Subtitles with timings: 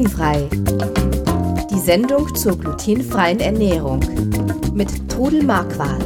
[0.00, 0.48] Glutenfrei.
[1.70, 4.00] Die Sendung zur glutenfreien Ernährung
[4.72, 6.02] mit Trudel Marquardt.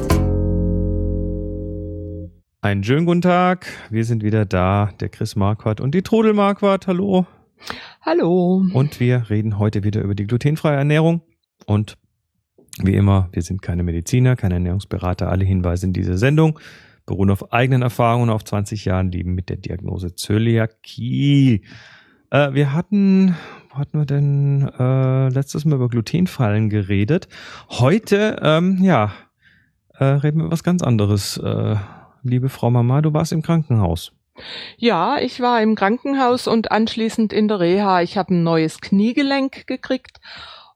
[2.61, 3.69] Einen schönen guten Tag.
[3.91, 6.89] Wir sind wieder da, der Chris Marquardt und die Trudel Marquardt.
[6.89, 7.27] Hallo.
[8.03, 8.67] Hallo.
[8.73, 11.23] Und wir reden heute wieder über die glutenfreie Ernährung.
[11.65, 11.97] Und
[12.83, 15.31] wie immer, wir sind keine Mediziner, keine Ernährungsberater.
[15.31, 16.59] Alle Hinweise in dieser Sendung
[17.07, 21.63] beruhen auf eigenen Erfahrungen auf 20 Jahren Leben mit der Diagnose Zöliakie.
[22.35, 23.37] Äh, wir hatten,
[23.71, 27.29] wo hatten wir denn äh, letztes Mal über Glutenfallen geredet?
[27.71, 29.13] Heute, ähm, ja,
[29.97, 31.37] äh, reden wir über was ganz anderes.
[31.37, 31.77] Äh,
[32.25, 34.13] liebe Frau Mama, du warst im Krankenhaus.
[34.79, 38.03] Ja, ich war im Krankenhaus und anschließend in der Reha.
[38.03, 40.19] Ich habe ein neues Kniegelenk gekriegt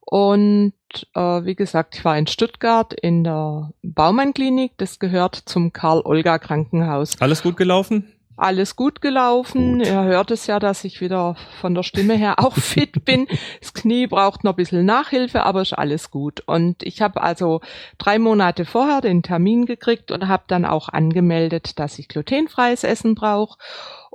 [0.00, 0.74] und
[1.14, 4.74] äh, wie gesagt, ich war in Stuttgart in der Baumann-Klinik.
[4.76, 7.20] Das gehört zum Karl-Olga-Krankenhaus.
[7.20, 8.12] Alles gut gelaufen?
[8.38, 9.78] Alles gut gelaufen.
[9.78, 9.86] Gut.
[9.86, 13.26] Ihr hört es ja, dass ich wieder von der Stimme her auch fit bin.
[13.60, 16.42] Das Knie braucht noch ein bisschen Nachhilfe, aber ist alles gut.
[16.46, 17.60] Und ich habe also
[17.98, 23.14] drei Monate vorher den Termin gekriegt und habe dann auch angemeldet, dass ich glutenfreies Essen
[23.14, 23.58] brauche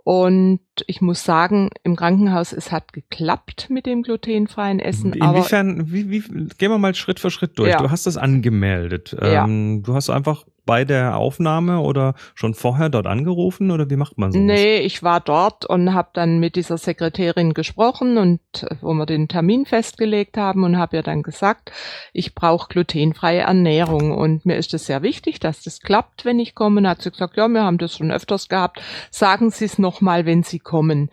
[0.04, 5.14] und ich muss sagen, im Krankenhaus, es hat geklappt mit dem glutenfreien Essen.
[5.14, 6.20] Inwiefern, wie, wie,
[6.58, 7.70] gehen wir mal Schritt für Schritt durch.
[7.70, 7.78] Ja.
[7.78, 9.16] Du hast das angemeldet.
[9.20, 9.46] Ja.
[9.46, 14.18] Ähm, du hast einfach bei der Aufnahme oder schon vorher dort angerufen oder wie macht
[14.18, 14.40] man so?
[14.40, 18.40] Nee, ich war dort und habe dann mit dieser Sekretärin gesprochen und
[18.82, 21.72] wo wir den Termin festgelegt haben und habe ihr dann gesagt,
[22.14, 26.56] ich brauche glutenfreie Ernährung und mir ist es sehr wichtig, dass das klappt, wenn ich
[26.56, 26.80] komme.
[26.80, 28.82] Und hat sie gesagt, ja, wir haben das schon öfters gehabt.
[29.10, 31.10] Sagen Sie es nochmal, wenn Sie kommen.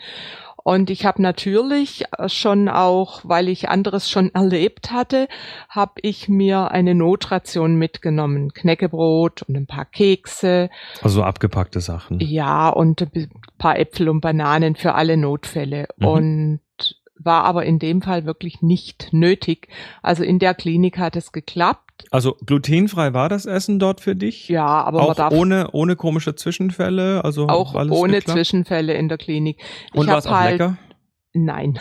[0.63, 5.29] Und ich habe natürlich äh, schon auch, weil ich anderes schon erlebt hatte,
[5.69, 8.53] habe ich mir eine Notration mitgenommen.
[8.53, 10.71] Knäckebrot und ein paar Kekse.
[11.03, 12.21] Also abgepackte Sachen.
[12.21, 15.89] Ja, und ein paar Äpfel und Bananen für alle Notfälle.
[15.97, 16.07] Mhm.
[16.07, 16.61] Und
[17.23, 19.69] war aber in dem Fall wirklich nicht nötig.
[20.03, 21.90] Also in der Klinik hat es geklappt.
[22.11, 24.49] Also glutenfrei war das Essen dort für dich?
[24.49, 28.37] Ja, aber auch darf ohne ohne komische Zwischenfälle, also auch ohne geklappt?
[28.37, 29.59] Zwischenfälle in der Klinik.
[29.93, 30.77] Und war es auch halt, lecker?
[31.33, 31.79] Nein.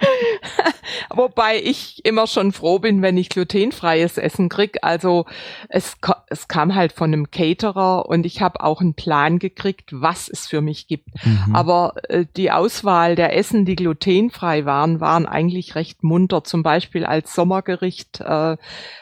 [1.10, 4.78] Wobei ich immer schon froh bin, wenn ich glutenfreies Essen krieg.
[4.82, 5.26] Also
[5.68, 5.96] es,
[6.28, 10.48] es kam halt von einem Caterer und ich habe auch einen Plan gekriegt, was es
[10.48, 11.08] für mich gibt.
[11.24, 11.54] Mhm.
[11.54, 16.42] Aber äh, die Auswahl der Essen, die glutenfrei waren, waren eigentlich recht munter.
[16.42, 18.56] Zum Beispiel als Sommergericht äh,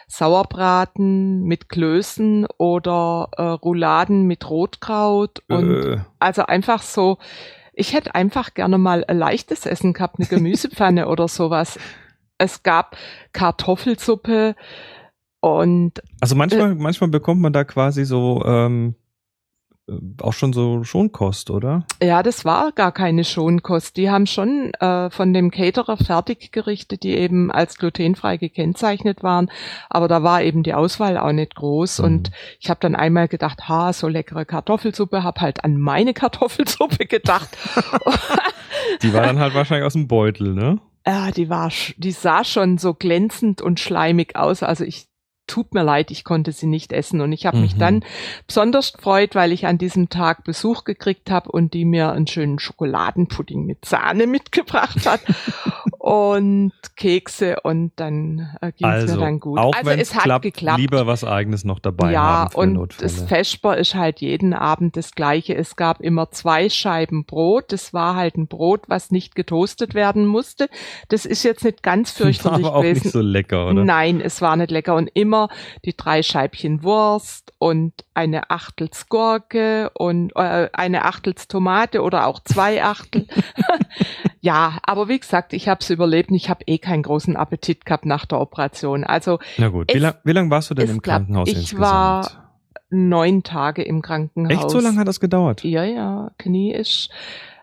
[0.07, 5.99] Sauerbraten mit Klößen oder äh, Rouladen mit Rotkraut und äh.
[6.19, 7.17] also einfach so
[7.73, 11.79] ich hätte einfach gerne mal ein leichtes Essen gehabt, eine Gemüsepfanne oder sowas.
[12.39, 12.97] Es gab
[13.33, 14.55] Kartoffelsuppe
[15.41, 19.00] und also manchmal, äh, manchmal bekommt man da quasi so ähm, äh,
[20.23, 21.85] auch schon so Schonkost, oder?
[22.03, 23.97] Ja, das war gar keine Schonkost.
[23.97, 29.51] Die haben schon äh, von dem Caterer Fertiggerichte, die eben als glutenfrei gekennzeichnet waren,
[29.89, 31.99] aber da war eben die Auswahl auch nicht groß.
[31.99, 32.05] Mhm.
[32.05, 32.31] Und
[32.61, 37.57] ich habe dann einmal gedacht, ha, so leckere Kartoffelsuppe, hab halt an meine Kartoffelsuppe gedacht.
[39.03, 40.79] die war dann halt wahrscheinlich aus dem Beutel, ne?
[41.07, 44.63] Ja, die war, die sah schon so glänzend und schleimig aus.
[44.63, 45.10] Also ich
[45.51, 47.21] tut mir leid, ich konnte sie nicht essen.
[47.21, 47.63] Und ich habe mhm.
[47.65, 48.05] mich dann
[48.47, 52.59] besonders gefreut, weil ich an diesem Tag Besuch gekriegt habe und die mir einen schönen
[52.61, 55.21] Schokoladenpudding mit Sahne mitgebracht hat
[55.99, 59.59] und Kekse und dann äh, ging es also, mir dann gut.
[59.59, 60.79] Auch also es hat klappt, geklappt.
[60.79, 63.11] Lieber was eigenes noch dabei ja, und Notfälle.
[63.11, 65.57] das Vesper ist halt jeden Abend das gleiche.
[65.57, 67.73] Es gab immer zwei Scheiben Brot.
[67.73, 70.69] Das war halt ein Brot, was nicht getoastet werden musste.
[71.09, 73.01] Das ist jetzt nicht ganz fürchterlich war aber gewesen.
[73.01, 73.85] Auch nicht so lecker, oder?
[73.85, 75.49] Nein, es war nicht lecker und immer immer
[75.85, 83.27] die drei Scheibchen Wurst und eine Achtelsgurke und äh, eine Achteltomate oder auch zwei Achtel.
[84.41, 87.85] ja, aber wie gesagt, ich habe es überlebt und ich habe eh keinen großen Appetit
[87.85, 89.05] gehabt nach der Operation.
[89.05, 91.03] Also Na gut, es, wie lang warst du denn im.
[91.03, 91.83] Krankenhaus ich insgesamt?
[91.83, 92.51] war
[92.91, 94.53] neun Tage im Krankenhaus.
[94.53, 95.63] Echt so lange hat das gedauert?
[95.65, 97.11] Ja, ja, Knie ist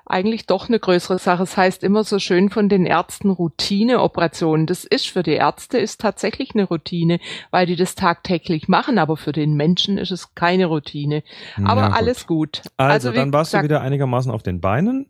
[0.09, 1.43] eigentlich doch eine größere Sache.
[1.43, 4.65] Es das heißt immer so schön von den Ärzten Routineoperationen.
[4.65, 7.19] Das ist für die Ärzte ist tatsächlich eine Routine,
[7.51, 11.23] weil die das tagtäglich machen, aber für den Menschen ist es keine Routine.
[11.63, 11.97] Aber gut.
[11.97, 12.61] alles gut.
[12.77, 15.07] Also, also dann warst gesagt, du wieder einigermaßen auf den Beinen.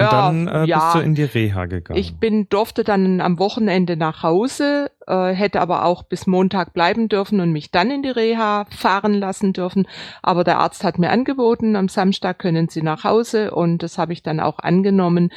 [0.00, 0.78] Und ja, dann äh, ja.
[0.78, 2.00] bist du in die Reha gegangen.
[2.00, 7.10] Ich bin, durfte dann am Wochenende nach Hause, äh, hätte aber auch bis Montag bleiben
[7.10, 9.86] dürfen und mich dann in die Reha fahren lassen dürfen.
[10.22, 14.14] Aber der Arzt hat mir angeboten, am Samstag können Sie nach Hause und das habe
[14.14, 15.30] ich dann auch angenommen.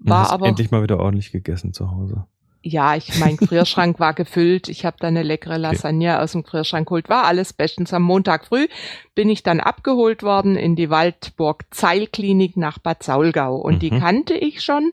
[0.00, 2.24] War aber endlich mal wieder ordentlich gegessen zu Hause.
[2.62, 4.68] Ja, ich mein Gefrierschrank war gefüllt.
[4.68, 6.22] Ich habe da eine leckere Lasagne okay.
[6.22, 7.08] aus dem Gefrierschrank geholt.
[7.08, 7.94] War alles bestens.
[7.94, 8.68] Am Montag früh
[9.14, 13.56] bin ich dann abgeholt worden in die Waldburg Zeilklinik nach Bad Saulgau.
[13.56, 13.78] Und mhm.
[13.78, 14.92] die kannte ich schon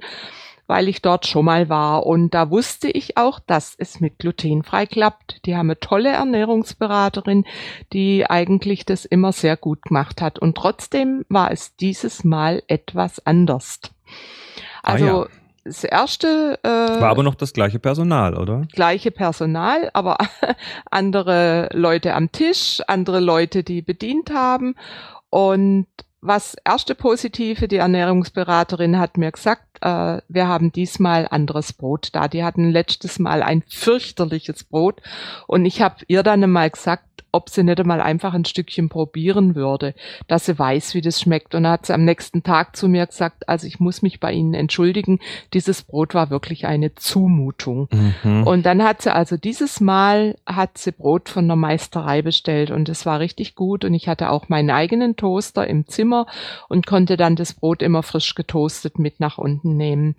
[0.68, 2.06] weil ich dort schon mal war.
[2.06, 5.46] Und da wusste ich auch, dass es mit glutenfrei klappt.
[5.46, 7.46] Die haben eine tolle Ernährungsberaterin,
[7.94, 10.38] die eigentlich das immer sehr gut gemacht hat.
[10.38, 13.80] Und trotzdem war es dieses Mal etwas anders.
[14.84, 15.28] Ah Also ja.
[15.68, 18.66] Das erste äh, War aber noch das gleiche Personal, oder?
[18.72, 20.18] gleiche Personal, aber
[20.92, 24.76] andere Leute am Tisch, andere Leute, die bedient haben.
[25.30, 25.88] Und
[26.22, 32.28] was erste Positive, die Ernährungsberaterin hat mir gesagt, äh, wir haben diesmal anderes Brot da.
[32.28, 35.02] Die hatten letztes Mal ein fürchterliches Brot
[35.46, 39.56] und ich habe ihr dann einmal gesagt, ob sie nicht einmal einfach ein Stückchen probieren
[39.56, 39.94] würde,
[40.28, 41.56] dass sie weiß, wie das schmeckt.
[41.56, 44.32] Und dann hat sie am nächsten Tag zu mir gesagt, also ich muss mich bei
[44.32, 45.20] Ihnen entschuldigen,
[45.54, 47.90] dieses Brot war wirklich eine Zumutung.
[48.24, 48.44] Mhm.
[48.48, 52.90] Und dann hat sie also dieses Mal hat sie Brot von der Meisterei bestellt und
[52.90, 56.26] es war richtig gut und ich hatte auch meinen eigenen Toaster im Zimmer
[56.70, 60.16] und konnte dann das Brot immer frisch getoastet mit nach unten nehmen.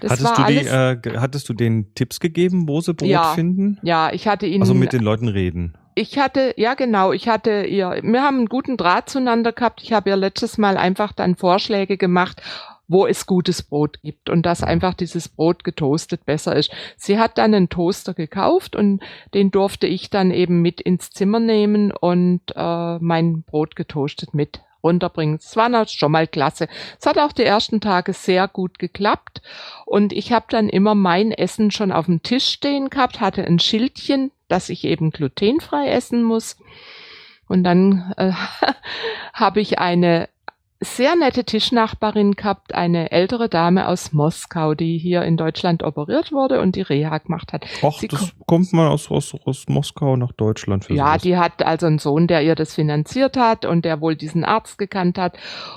[0.00, 3.34] Das hattest, war du die, äh, hattest du den Tipps gegeben, wo sie Brot Ja.
[3.34, 3.78] finden?
[3.82, 5.74] ja, ich hatte ihnen Also mit den Leuten reden.
[5.94, 9.82] Ich hatte, ja genau, ich hatte ihr, wir haben einen guten Draht zueinander gehabt.
[9.82, 12.42] Ich habe ihr letztes Mal einfach dann Vorschläge gemacht,
[12.88, 16.70] wo es gutes Brot gibt und dass einfach dieses Brot getoastet besser ist.
[16.96, 19.02] Sie hat dann einen Toaster gekauft und
[19.34, 24.60] den durfte ich dann eben mit ins Zimmer nehmen und äh, mein Brot getoastet mit
[24.82, 25.36] runterbringen.
[25.36, 26.68] Es war schon mal klasse.
[27.00, 29.42] Es hat auch die ersten Tage sehr gut geklappt
[29.86, 33.58] und ich habe dann immer mein Essen schon auf dem Tisch stehen gehabt, hatte ein
[33.58, 36.58] Schildchen, dass ich eben glutenfrei essen muss.
[37.48, 38.32] Und dann äh,
[39.32, 40.28] habe ich eine
[40.82, 46.60] sehr nette Tischnachbarin gehabt, eine ältere Dame aus Moskau, die hier in Deutschland operiert wurde
[46.60, 47.64] und die Reha gemacht hat.
[47.82, 51.22] Och, Sie das kommt mal aus, aus, aus Moskau nach Deutschland für Ja, sowas.
[51.22, 54.78] die hat also einen Sohn, der ihr das finanziert hat und der wohl diesen Arzt
[54.78, 55.36] gekannt hat.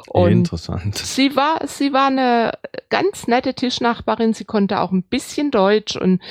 [0.10, 0.98] Und Interessant.
[0.98, 2.52] Sie war, sie war eine
[2.90, 4.34] ganz nette Tischnachbarin.
[4.34, 6.22] Sie konnte auch ein bisschen Deutsch und,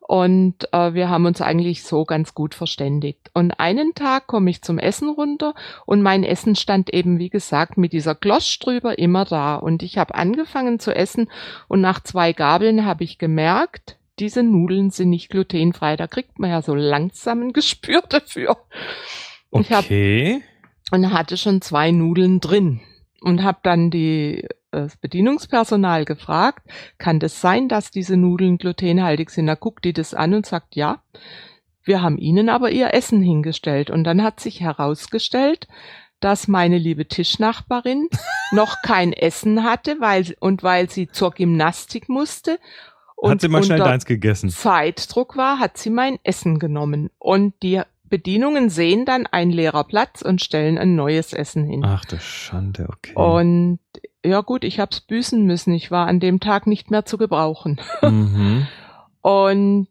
[0.00, 3.30] und äh, wir haben uns eigentlich so ganz gut verständigt.
[3.32, 5.54] Und einen Tag komme ich zum Essen runter
[5.86, 9.56] und mein Essen stand eben, wie gesagt, mit dieser Glosch drüber immer da.
[9.56, 11.30] Und ich habe angefangen zu essen
[11.68, 15.96] und nach zwei Gabeln habe ich gemerkt, diese Nudeln sind nicht glutenfrei.
[15.96, 18.56] Da kriegt man ja so langsam ein Gespür dafür.
[19.52, 20.40] Ich hab- Okay.
[20.90, 22.80] und hatte schon zwei Nudeln drin
[23.20, 26.66] und habe dann die äh, das Bedienungspersonal gefragt,
[26.96, 29.46] kann das sein, dass diese Nudeln glutenhaltig sind?
[29.46, 31.02] Da guckt die das an und sagt, ja.
[31.86, 35.68] Wir haben ihnen aber ihr Essen hingestellt und dann hat sich herausgestellt,
[36.24, 38.08] dass meine liebe Tischnachbarin
[38.52, 42.58] noch kein Essen hatte, weil und weil sie zur Gymnastik musste
[43.14, 44.50] und Hat sie mal schnell deins gegessen.
[44.50, 47.10] Zeitdruck war, hat sie mein Essen genommen.
[47.18, 51.84] Und die Bedienungen sehen dann ein leerer Platz und stellen ein neues Essen hin.
[51.84, 53.14] Ach du Schande, okay.
[53.14, 53.78] Und
[54.24, 55.74] ja gut, ich hab's büßen müssen.
[55.74, 57.80] Ich war an dem Tag nicht mehr zu gebrauchen.
[58.02, 58.66] mhm.
[59.22, 59.88] Und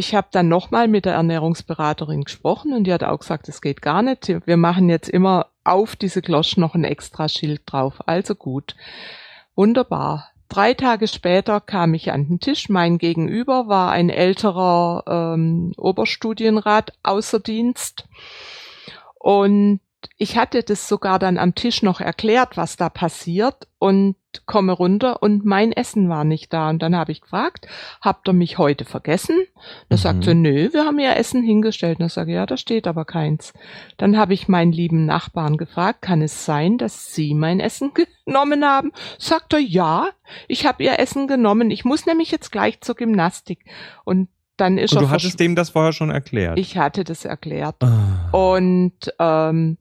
[0.00, 3.82] ich habe dann nochmal mit der Ernährungsberaterin gesprochen und die hat auch gesagt, es geht
[3.82, 4.28] gar nicht.
[4.46, 8.00] Wir machen jetzt immer auf diese Glosch noch ein extra Schild drauf.
[8.06, 8.76] Also gut.
[9.54, 10.30] Wunderbar.
[10.48, 12.70] Drei Tage später kam ich an den Tisch.
[12.70, 18.08] Mein Gegenüber war ein älterer ähm, Oberstudienrat außer Dienst.
[19.18, 19.80] Und
[20.16, 24.16] ich hatte das sogar dann am Tisch noch erklärt, was da passiert und
[24.46, 26.70] komme runter und mein Essen war nicht da.
[26.70, 27.66] Und dann habe ich gefragt,
[28.00, 29.36] habt ihr mich heute vergessen?
[29.88, 30.00] Da Mhm.
[30.00, 31.98] sagt sie, nö, wir haben ihr Essen hingestellt.
[31.98, 33.52] Und ich sage, ja, da steht aber keins.
[33.96, 37.92] Dann habe ich meinen lieben Nachbarn gefragt, kann es sein, dass Sie mein Essen
[38.24, 38.92] genommen haben?
[39.18, 40.08] Sagt er, ja,
[40.46, 41.70] ich habe ihr Essen genommen.
[41.70, 43.64] Ich muss nämlich jetzt gleich zur Gymnastik.
[44.04, 44.28] Und
[44.60, 46.58] dann ist Und er du hattest dem das vorher schon erklärt.
[46.58, 47.76] Ich hatte das erklärt.
[47.82, 48.28] Ah.
[48.32, 49.78] Und ähm,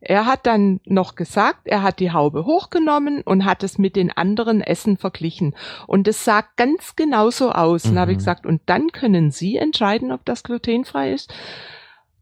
[0.00, 4.10] er hat dann noch gesagt, er hat die Haube hochgenommen und hat es mit den
[4.12, 5.54] anderen Essen verglichen.
[5.86, 7.84] Und es sah ganz genauso aus.
[7.86, 7.98] Und Mhm.
[7.98, 11.32] habe ich gesagt, und dann können Sie entscheiden, ob das glutenfrei ist.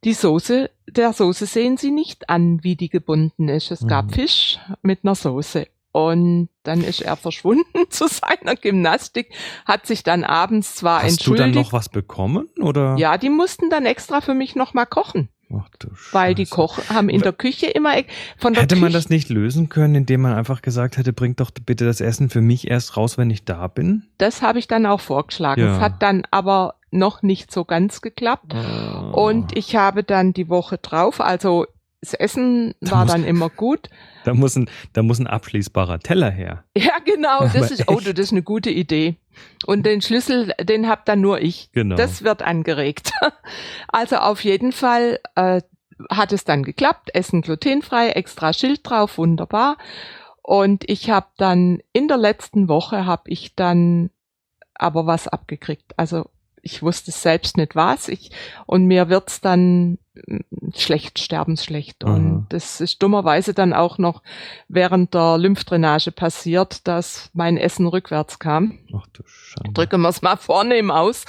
[0.04, 3.70] Die Soße, der Soße sehen Sie nicht an, wie die gebunden ist.
[3.70, 4.10] Es gab Mhm.
[4.10, 5.66] Fisch mit einer Soße.
[5.96, 9.30] Und dann ist er verschwunden zu seiner Gymnastik,
[9.64, 11.56] hat sich dann abends zwar Hast du entschuldigt.
[11.56, 12.48] dann noch was bekommen?
[12.60, 12.96] Oder?
[12.98, 15.30] ja, die mussten dann extra für mich noch mal kochen.
[15.50, 16.54] Ach du Weil die Scheiße.
[16.56, 18.04] Koch haben in der Küche immer e-
[18.36, 21.38] von der Hätte man Küche, das nicht lösen können, indem man einfach gesagt hätte, bringt
[21.40, 24.02] doch bitte das Essen für mich erst raus, wenn ich da bin?
[24.18, 25.60] das habe ich dann auch vorgeschlagen.
[25.62, 25.76] Ja.
[25.76, 28.54] Es hat dann aber noch nicht so ganz geklappt.
[29.12, 31.66] Und ich habe dann die Woche drauf, also
[32.06, 33.88] das Essen war muss- dann immer gut.
[34.24, 36.64] da muss ein, da muss ein abschließbarer Teller her.
[36.76, 39.16] Ja, genau, das Aber ist, oh, das ist eine gute Idee.
[39.66, 41.70] Und den Schlüssel, den hab dann nur ich.
[41.72, 41.96] Genau.
[41.96, 43.12] Das wird angeregt.
[43.88, 45.62] Also auf jeden Fall äh,
[46.10, 47.14] hat es dann geklappt.
[47.14, 49.78] Essen glutenfrei, extra Schild drauf, wunderbar.
[50.42, 54.10] Und ich habe dann in der letzten Woche habe ich dann
[54.74, 55.94] aber was abgekriegt.
[55.96, 56.28] Also
[56.66, 58.08] ich wusste selbst nicht was.
[58.08, 58.30] Ich,
[58.66, 60.38] und mir wird's dann mm,
[60.74, 62.04] schlecht, sterbensschlecht.
[62.04, 62.14] Mhm.
[62.14, 64.22] Und das ist dummerweise dann auch noch
[64.68, 68.78] während der Lymphdrainage passiert, dass mein Essen rückwärts kam.
[68.94, 69.72] Ach du Schande.
[69.72, 71.24] Drücken wir es mal vornehm aus.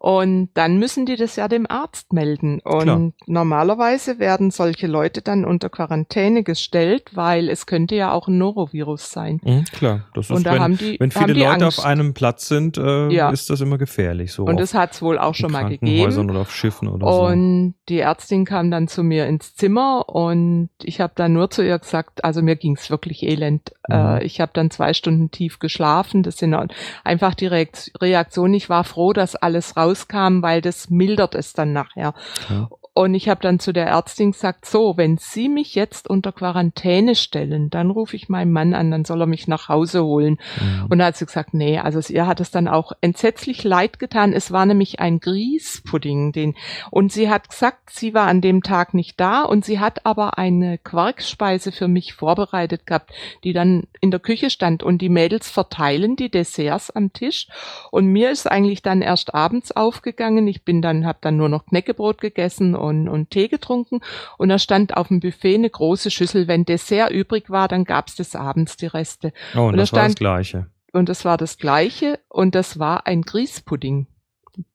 [0.00, 2.60] Und dann müssen die das ja dem Arzt melden.
[2.62, 3.10] Und Klar.
[3.26, 9.10] normalerweise werden solche Leute dann unter Quarantäne gestellt, weil es könnte ja auch ein Norovirus
[9.10, 9.40] sein.
[9.42, 11.80] Mhm, klar, das ist, und da wenn, haben die, wenn viele die Leute Angst.
[11.80, 13.30] auf einem Platz sind, äh, Ja.
[13.30, 14.30] ist das immer gefährlich.
[14.32, 16.30] So Und das hat es wohl auch schon mal gegeben.
[16.30, 17.22] oder auf Schiffen oder so.
[17.26, 21.64] Und die Ärztin kam dann zu mir ins Zimmer und ich habe dann nur zu
[21.64, 23.72] ihr gesagt, also mir ging's wirklich elend.
[23.88, 23.94] Mhm.
[23.96, 26.22] Äh, ich habe dann zwei Stunden tief geschlafen.
[26.22, 26.54] Das sind
[27.02, 28.54] einfach die Reakt- Reaktion.
[28.54, 32.14] Ich war froh, dass alles rauskam, weil das mildert es dann nachher.
[32.46, 32.70] Klar.
[32.98, 37.14] Und ich habe dann zu der Ärztin gesagt, so, wenn Sie mich jetzt unter Quarantäne
[37.14, 40.38] stellen, dann rufe ich meinen Mann an, dann soll er mich nach Hause holen.
[40.60, 40.86] Mhm.
[40.88, 44.32] Und da hat sie gesagt, nee, also ihr hat es dann auch entsetzlich leid getan.
[44.32, 46.56] Es war nämlich ein Grießpudding, den,
[46.90, 50.36] und sie hat gesagt, sie war an dem Tag nicht da und sie hat aber
[50.36, 53.12] eine Quarkspeise für mich vorbereitet gehabt,
[53.44, 57.46] die dann in der Küche stand und die Mädels verteilen die Desserts am Tisch
[57.92, 60.48] und mir ist eigentlich dann erst abends aufgegangen.
[60.48, 64.00] Ich bin dann, habe dann nur noch Knäckebrot gegessen und, und Tee getrunken
[64.38, 66.48] und da stand auf dem Buffet eine große Schüssel.
[66.48, 69.32] Wenn Dessert übrig war, dann gab's des Abends die Reste.
[69.54, 70.66] oh, und und da das war das stand- Gleiche.
[70.92, 74.06] Und das war das gleiche und das war ein Grießpudding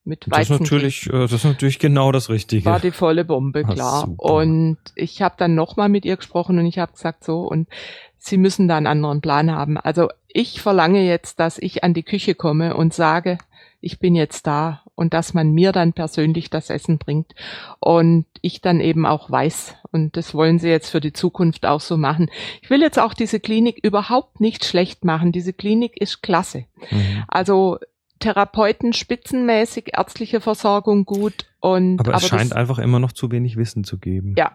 [0.06, 0.64] mit Das ist Weizen.
[0.64, 2.66] natürlich, äh, das ist natürlich genau das Richtige.
[2.66, 4.02] war die volle Bombe, Ah, klar.
[4.06, 4.24] super.
[4.36, 7.68] Und ich habe dann nochmal mit ihr gesprochen und ich habe gesagt so und
[8.20, 9.78] sie müssen da einen anderen Plan haben.
[9.78, 13.38] Also ich verlange jetzt, dass ich an die Küche komme und sage,
[13.84, 17.34] ich bin jetzt da und dass man mir dann persönlich das Essen bringt
[17.80, 21.82] und ich dann eben auch weiß und das wollen sie jetzt für die Zukunft auch
[21.82, 22.30] so machen.
[22.62, 25.32] Ich will jetzt auch diese Klinik überhaupt nicht schlecht machen.
[25.32, 26.66] Diese Klinik ist klasse.
[26.92, 27.24] Mhm.
[27.28, 27.78] Also
[28.20, 33.58] Therapeuten spitzenmäßig, ärztliche Versorgung gut und Aber, es das- scheint einfach immer noch zu wenig
[33.58, 34.36] Wissen zu geben.
[34.38, 34.54] Ja.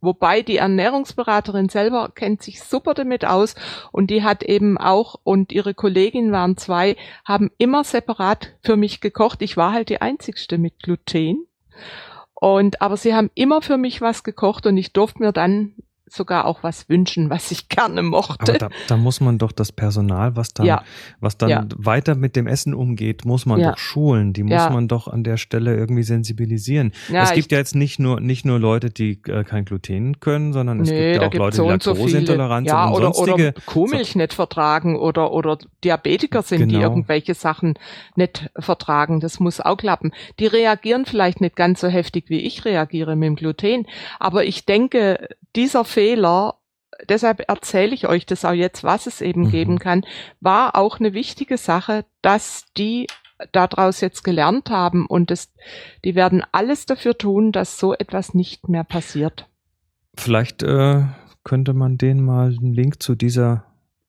[0.00, 3.54] Wobei die Ernährungsberaterin selber kennt sich super damit aus
[3.92, 9.00] und die hat eben auch, und ihre Kollegin waren zwei, haben immer separat für mich
[9.00, 9.40] gekocht.
[9.42, 11.46] Ich war halt die einzigste mit Gluten.
[12.34, 15.74] Und, aber sie haben immer für mich was gekocht und ich durfte mir dann
[16.08, 18.52] sogar auch was wünschen, was ich gerne mochte.
[18.52, 20.82] Aber da, da muss man doch das Personal, was dann, Ja.
[21.20, 21.64] was dann Ja.
[21.76, 23.70] weiter mit dem Essen umgeht, muss man Ja.
[23.72, 24.32] doch schulen.
[24.32, 26.92] Die muss man doch an der Stelle irgendwie sensibilisieren.
[27.12, 30.80] Es gibt ja jetzt nicht nur nicht nur Leute, die äh, kein Gluten können, sondern
[30.80, 31.90] es Nee, gibt ja auch Leute, so die und so.
[31.92, 33.48] Laktoseintoleranz ja, und oder, sonstige.
[33.54, 36.88] oder Kuhmilch nicht vertragen oder, oder Diabetiker sind, die Genau.
[36.88, 37.74] irgendwelche Sachen
[38.16, 39.20] nicht vertragen.
[39.20, 40.12] Das muss auch klappen.
[40.38, 43.86] Die reagieren vielleicht nicht ganz so heftig, wie ich reagiere mit dem Gluten.
[44.18, 46.58] Aber ich denke, dieser Fehler,
[47.08, 49.50] deshalb erzähle ich euch das auch jetzt, was es eben Mhm.
[49.50, 50.04] geben kann,
[50.40, 53.06] war auch eine wichtige Sache, dass die
[53.52, 55.54] daraus jetzt gelernt haben und das,
[56.04, 59.48] die werden alles dafür tun, dass so etwas nicht mehr passiert.
[60.18, 61.04] Vielleicht äh,
[61.44, 63.64] könnte man denen mal einen Link zu dieser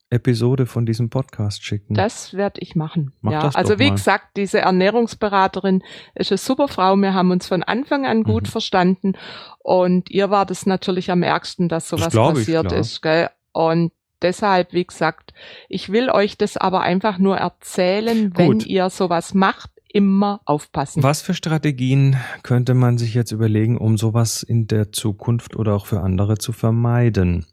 [0.09, 1.93] Episode von diesem Podcast schicken.
[1.93, 3.11] Das werde ich machen.
[3.21, 3.95] Mach ja, das also wie mal.
[3.95, 5.83] gesagt, diese Ernährungsberaterin
[6.15, 6.95] ist eine super Frau.
[6.95, 8.51] Wir haben uns von Anfang an gut Mhm.
[8.51, 9.13] verstanden
[9.59, 12.79] und ihr war das natürlich am ärgsten, dass Das sowas ich, passiert klar.
[12.79, 13.01] ist.
[13.01, 13.29] Gell?
[13.51, 15.33] Und deshalb, wie gesagt,
[15.67, 18.65] ich will euch das aber einfach nur erzählen, wenn Gut.
[18.65, 21.01] ihr sowas macht, immer aufpassen.
[21.03, 25.85] Was für Strategien könnte man sich jetzt überlegen, um sowas in der Zukunft oder auch
[25.85, 27.45] für andere zu vermeiden?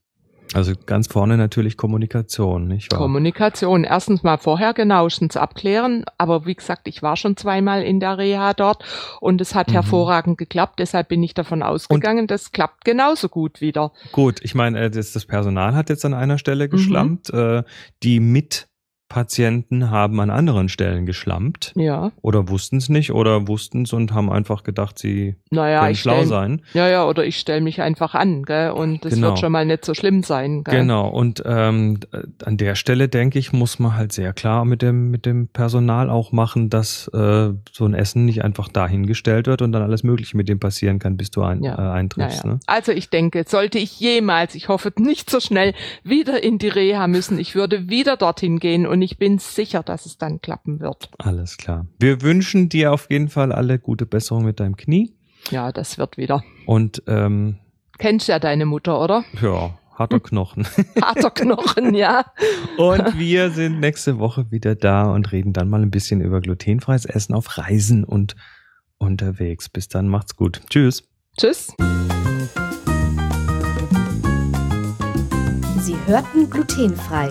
[0.55, 3.01] Also ganz vorne natürlich Kommunikation, nicht wahr?
[3.01, 3.85] Kommunikation.
[3.85, 6.05] Erstens mal vorher genauestens abklären.
[6.17, 8.85] Aber wie gesagt, ich war schon zweimal in der Reha dort
[9.21, 9.73] und es hat Mhm.
[9.73, 10.79] hervorragend geklappt.
[10.79, 13.93] Deshalb bin ich davon ausgegangen, das klappt genauso gut wieder.
[14.13, 16.39] Gut, ich meine, äh, das, das Personal hat jetzt an einer Mhm.
[16.39, 17.31] Stelle geschlampt.
[17.31, 17.65] Äh,
[18.03, 18.21] die
[19.15, 21.73] Mitpatienten haben an anderen Stellen geschlampt.
[21.77, 25.95] Ja, Oder wussten es nicht oder wussten es und haben einfach gedacht, sie naja, können
[25.95, 26.63] schlau stell, sein.
[26.75, 29.29] ja, ja, oder ich stelle mich einfach an, gell, und das Genau.
[29.29, 30.81] wird schon mal nicht so schlimm sein, gell.
[30.81, 34.83] Genau, und ähm, äh, an der Stelle, denke ich, muss man halt sehr klar mit
[34.83, 39.63] dem, mit dem Personal auch machen, dass äh, so ein Essen nicht einfach dahingestellt wird
[39.63, 41.75] und dann alles Mögliche mit dem passieren kann, bis du ein, Ja.
[41.75, 42.45] äh, eintriffst.
[42.45, 42.55] Naja.
[42.57, 42.61] Ne?
[42.67, 47.07] Also ich denke, sollte ich jemals, ich hoffe nicht so schnell, wieder in die Reha
[47.07, 51.11] müssen, ich würde wieder dorthin gehen und ich bin sicher, dass es dann klappen wird.
[51.19, 51.87] Alles klar.
[52.01, 55.15] Wir wünschen dir auf jeden Fall alle gute Besserung mit deinem Knie
[55.51, 56.43] Ja, das wird wieder.
[56.67, 57.59] und ähm,
[57.99, 59.25] Kennst ja deine Mutter, oder?
[59.41, 60.67] ja, harter Knochen.
[61.01, 62.25] Harter Knochen, ja.
[62.77, 67.05] Und wir sind nächste Woche wieder da und reden dann mal ein bisschen über glutenfreies
[67.05, 68.35] Essen auf Reisen und
[68.99, 69.69] unterwegs.
[69.69, 70.63] Bis dann, macht's gut.
[70.71, 71.05] Tschüss.
[71.39, 71.73] Tschüss.
[75.79, 77.31] Sie hörten Glutenfrei,